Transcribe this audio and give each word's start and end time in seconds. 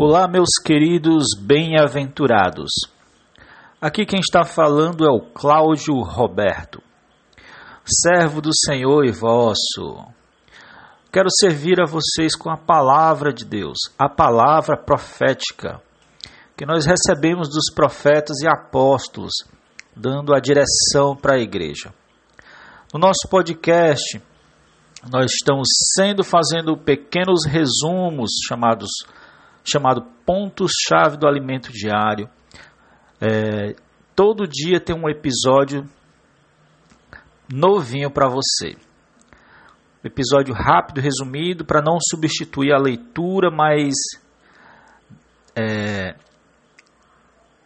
Olá, 0.00 0.28
meus 0.28 0.50
queridos 0.64 1.26
bem-aventurados. 1.36 2.70
Aqui 3.80 4.06
quem 4.06 4.20
está 4.20 4.44
falando 4.44 5.04
é 5.04 5.10
o 5.10 5.20
Cláudio 5.20 5.92
Roberto, 6.04 6.80
servo 7.84 8.40
do 8.40 8.50
Senhor 8.64 9.04
e 9.04 9.10
vosso. 9.10 10.06
Quero 11.12 11.26
servir 11.40 11.80
a 11.80 11.84
vocês 11.84 12.36
com 12.36 12.48
a 12.48 12.56
palavra 12.56 13.32
de 13.32 13.44
Deus, 13.44 13.76
a 13.98 14.08
palavra 14.08 14.76
profética, 14.76 15.82
que 16.56 16.64
nós 16.64 16.86
recebemos 16.86 17.48
dos 17.48 17.68
profetas 17.74 18.36
e 18.40 18.46
apóstolos, 18.46 19.32
dando 19.96 20.32
a 20.32 20.38
direção 20.38 21.16
para 21.16 21.34
a 21.34 21.42
igreja. 21.42 21.92
No 22.94 23.00
nosso 23.00 23.28
podcast, 23.28 24.22
nós 25.10 25.32
estamos 25.32 25.66
sendo 25.96 26.22
fazendo 26.22 26.76
pequenos 26.76 27.44
resumos 27.44 28.30
chamados 28.46 28.90
chamado 29.64 30.02
Pontos-Chave 30.24 31.16
do 31.16 31.26
Alimento 31.26 31.72
Diário. 31.72 32.28
É, 33.20 33.74
todo 34.14 34.46
dia 34.46 34.80
tem 34.80 34.94
um 34.94 35.08
episódio 35.08 35.88
novinho 37.52 38.10
para 38.10 38.28
você. 38.28 38.76
Episódio 40.04 40.54
rápido, 40.54 41.00
resumido, 41.00 41.64
para 41.64 41.82
não 41.82 41.98
substituir 42.00 42.72
a 42.72 42.78
leitura, 42.78 43.50
mas 43.50 43.94
é, 45.56 46.14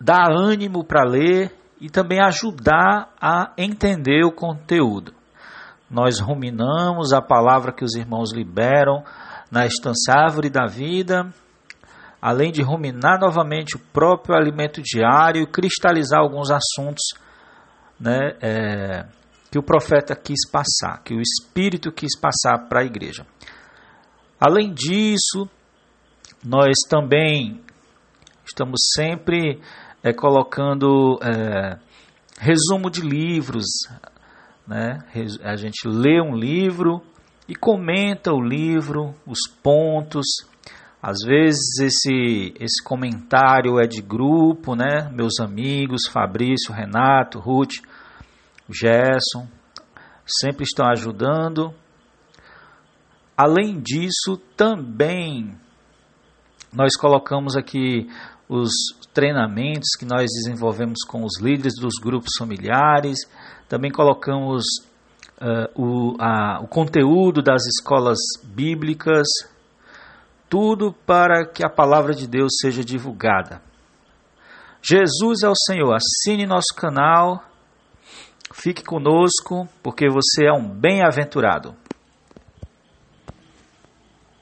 dar 0.00 0.30
ânimo 0.30 0.82
para 0.84 1.04
ler 1.04 1.54
e 1.80 1.90
também 1.90 2.20
ajudar 2.20 3.12
a 3.20 3.52
entender 3.58 4.24
o 4.24 4.32
conteúdo. 4.32 5.12
Nós 5.90 6.20
ruminamos 6.20 7.12
a 7.12 7.20
palavra 7.20 7.72
que 7.72 7.84
os 7.84 7.94
irmãos 7.94 8.32
liberam 8.32 9.04
na 9.50 9.66
estância 9.66 10.14
Árvore 10.14 10.48
da 10.48 10.66
Vida 10.66 11.30
além 12.22 12.52
de 12.52 12.62
ruminar 12.62 13.18
novamente 13.18 13.74
o 13.74 13.80
próprio 13.80 14.36
alimento 14.36 14.80
diário 14.80 15.42
e 15.42 15.46
cristalizar 15.46 16.20
alguns 16.20 16.52
assuntos 16.52 17.02
né, 17.98 18.36
é, 18.40 19.06
que 19.50 19.58
o 19.58 19.62
profeta 19.62 20.14
quis 20.14 20.48
passar, 20.48 21.02
que 21.02 21.14
o 21.14 21.20
Espírito 21.20 21.90
quis 21.90 22.16
passar 22.16 22.68
para 22.68 22.82
a 22.82 22.84
igreja. 22.84 23.26
Além 24.38 24.72
disso, 24.72 25.50
nós 26.44 26.76
também 26.88 27.60
estamos 28.44 28.78
sempre 28.94 29.60
é, 30.00 30.12
colocando 30.12 31.18
é, 31.22 31.76
resumo 32.38 32.88
de 32.88 33.00
livros. 33.00 33.64
Né? 34.66 34.98
A 35.42 35.56
gente 35.56 35.88
lê 35.88 36.20
um 36.20 36.36
livro 36.36 37.02
e 37.48 37.54
comenta 37.54 38.32
o 38.32 38.40
livro, 38.40 39.12
os 39.26 39.40
pontos, 39.62 40.26
às 41.02 41.18
vezes 41.26 41.80
esse, 41.80 42.54
esse 42.60 42.80
comentário 42.84 43.80
é 43.80 43.88
de 43.88 44.00
grupo, 44.00 44.76
né? 44.76 45.10
Meus 45.12 45.40
amigos, 45.40 46.02
Fabrício, 46.08 46.72
Renato, 46.72 47.40
Ruth, 47.40 47.82
Gerson, 48.70 49.48
sempre 50.24 50.62
estão 50.62 50.86
ajudando. 50.86 51.74
Além 53.36 53.80
disso, 53.80 54.36
também 54.56 55.58
nós 56.72 56.94
colocamos 56.96 57.56
aqui 57.56 58.06
os 58.48 58.70
treinamentos 59.12 59.96
que 59.98 60.04
nós 60.04 60.30
desenvolvemos 60.30 61.02
com 61.04 61.24
os 61.24 61.40
líderes 61.40 61.74
dos 61.80 61.94
grupos 62.00 62.30
familiares, 62.38 63.18
também 63.68 63.90
colocamos 63.90 64.62
uh, 65.40 65.68
o, 65.74 66.16
a, 66.20 66.60
o 66.62 66.68
conteúdo 66.68 67.42
das 67.42 67.62
escolas 67.66 68.18
bíblicas, 68.44 69.26
tudo 70.52 70.92
para 71.06 71.46
que 71.46 71.64
a 71.64 71.70
palavra 71.70 72.12
de 72.12 72.26
Deus 72.26 72.52
seja 72.60 72.84
divulgada. 72.84 73.62
Jesus 74.82 75.42
é 75.42 75.48
o 75.48 75.54
Senhor. 75.54 75.94
Assine 75.94 76.44
nosso 76.44 76.74
canal. 76.76 77.42
Fique 78.52 78.84
conosco, 78.84 79.66
porque 79.82 80.10
você 80.10 80.44
é 80.44 80.52
um 80.52 80.68
bem-aventurado. 80.68 81.74